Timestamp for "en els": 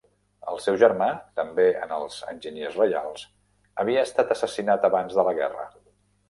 1.81-2.17